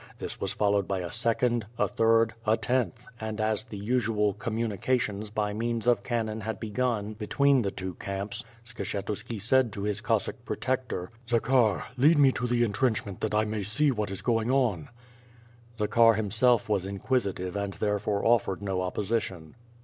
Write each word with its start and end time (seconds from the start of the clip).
This 0.17 0.41
was 0.41 0.51
followed 0.51 0.87
by 0.87 1.01
a 1.01 1.11
second, 1.11 1.67
a 1.77 1.87
third, 1.87 2.33
a 2.43 2.57
tenth, 2.57 3.05
and, 3.19 3.39
as 3.39 3.65
the 3.65 3.77
usual 3.77 4.33
"com 4.33 4.57
munications" 4.57 5.31
by 5.31 5.53
means 5.53 5.85
of 5.85 6.01
cannon 6.01 6.41
had 6.41 6.59
begun 6.59 7.13
between 7.13 7.61
the 7.61 7.69
two 7.69 7.93
camps, 7.93 8.43
Skshetuski 8.65 9.39
said 9.39 9.71
to 9.73 9.83
his 9.83 10.01
Cossack 10.01 10.43
protector: 10.43 11.11
"Zakhar, 11.29 11.83
lead 11.97 12.17
me 12.17 12.31
to 12.31 12.47
the 12.47 12.63
intrenchment 12.63 13.21
that 13.21 13.35
I 13.35 13.45
may 13.45 13.61
see 13.61 13.91
what 13.91 14.09
is 14.09 14.23
going 14.23 14.49
on?" 14.49 14.89
Zakhar 15.77 16.15
himself 16.15 16.67
was 16.67 16.87
inquisitive 16.87 17.55
and 17.55 17.73
therefore 17.73 18.25
offered 18.25 18.63
no 18.63 18.81
op 18.81 18.95
position. 18.95 19.53